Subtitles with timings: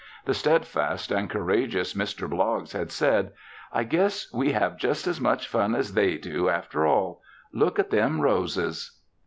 [0.25, 2.27] The steadfast and courageous Mr.
[2.27, 3.33] Bloggs had said:
[3.71, 7.21] "I guess we have just as much fun as they do, after all.
[7.53, 8.97] Look at them roses."